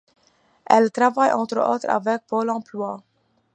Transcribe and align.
Elle 0.67 0.89
travaille 0.89 1.31
entre 1.31 1.59
autres 1.61 1.87
avec 1.87 2.25
Pôle 2.25 2.49
emploi. 2.49 3.03